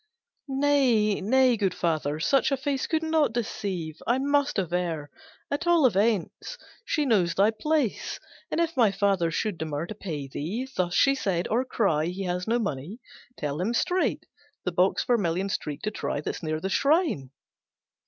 "Nay, 0.47 1.21
nay, 1.21 1.55
good 1.55 1.75
father, 1.75 2.19
such 2.19 2.51
a 2.51 2.57
face 2.57 2.87
Could 2.87 3.03
not 3.03 3.33
deceive, 3.33 4.01
I 4.07 4.17
must 4.17 4.57
aver; 4.57 5.11
At 5.51 5.67
all 5.67 5.85
events, 5.85 6.57
she 6.83 7.05
knows 7.05 7.35
thy 7.35 7.51
place, 7.51 8.19
'And 8.49 8.59
if 8.59 8.75
my 8.75 8.89
father 8.89 9.29
should 9.29 9.59
demur 9.59 9.85
To 9.85 9.93
pay 9.93 10.27
thee' 10.27 10.67
thus 10.75 10.95
she 10.95 11.13
said, 11.13 11.47
'or 11.51 11.63
cry 11.65 12.05
He 12.05 12.23
has 12.23 12.47
no 12.47 12.57
money, 12.57 12.99
tell 13.37 13.61
him 13.61 13.75
straight 13.75 14.25
The 14.63 14.71
box 14.71 15.03
vermilion 15.03 15.49
streaked 15.49 15.83
to 15.83 15.91
try, 15.91 16.19
That's 16.19 16.41
near 16.41 16.59
the 16.59 16.69
shrine.'" 16.69 17.29